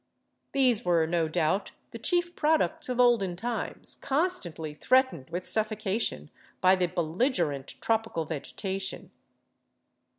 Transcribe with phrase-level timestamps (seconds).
[0.53, 6.31] These were no doubt the chief products of olden times, constantly threatened with suffoca tion
[6.59, 9.11] by the belligerent tropical vegetation.